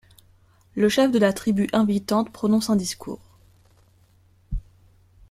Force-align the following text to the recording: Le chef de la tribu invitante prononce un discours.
Le 0.73 0.89
chef 0.89 1.11
de 1.11 1.19
la 1.19 1.31
tribu 1.31 1.69
invitante 1.73 2.31
prononce 2.33 2.71
un 2.71 2.75
discours. 2.75 3.21